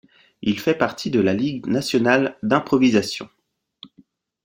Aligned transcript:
Il 0.41 0.59
fait 0.59 0.73
partie 0.73 1.11
de 1.11 1.19
la 1.19 1.35
Ligue 1.35 1.67
nationale 1.67 2.35
d'improvisation. 2.41 3.29